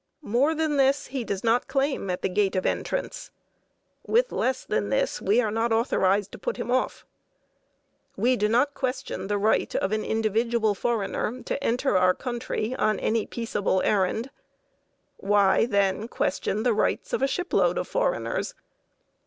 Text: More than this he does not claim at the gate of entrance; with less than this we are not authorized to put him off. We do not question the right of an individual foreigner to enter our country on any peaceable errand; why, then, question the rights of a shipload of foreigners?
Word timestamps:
More 0.23 0.55
than 0.55 0.77
this 0.77 1.05
he 1.05 1.23
does 1.23 1.43
not 1.43 1.67
claim 1.67 2.09
at 2.09 2.23
the 2.23 2.27
gate 2.27 2.55
of 2.55 2.65
entrance; 2.65 3.29
with 4.03 4.31
less 4.31 4.65
than 4.65 4.89
this 4.89 5.21
we 5.21 5.39
are 5.41 5.51
not 5.51 5.71
authorized 5.71 6.31
to 6.31 6.39
put 6.39 6.57
him 6.57 6.71
off. 6.71 7.05
We 8.15 8.35
do 8.35 8.49
not 8.49 8.73
question 8.73 9.27
the 9.27 9.37
right 9.37 9.75
of 9.75 9.91
an 9.91 10.03
individual 10.03 10.73
foreigner 10.73 11.43
to 11.43 11.63
enter 11.63 11.97
our 11.97 12.15
country 12.15 12.75
on 12.77 12.99
any 12.99 13.27
peaceable 13.27 13.83
errand; 13.83 14.31
why, 15.17 15.67
then, 15.67 16.07
question 16.07 16.63
the 16.63 16.73
rights 16.73 17.13
of 17.13 17.21
a 17.21 17.27
shipload 17.27 17.77
of 17.77 17.87
foreigners? 17.87 18.55